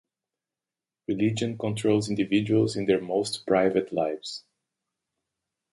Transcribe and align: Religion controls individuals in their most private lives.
Religion 1.07 1.59
controls 1.59 2.09
individuals 2.09 2.75
in 2.75 2.87
their 2.87 2.99
most 2.99 3.45
private 3.45 3.93
lives. 3.93 4.43